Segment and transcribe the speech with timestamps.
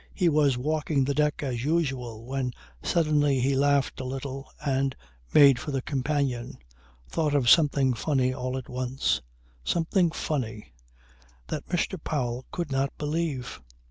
[0.15, 4.95] He was walking the deck as usual when suddenly he laughed a little and
[5.31, 6.57] made for the companion.
[7.07, 9.21] Thought of something funny all at once."
[9.63, 10.73] Something funny!
[11.49, 12.03] That Mr.
[12.03, 13.61] Powell could not believe.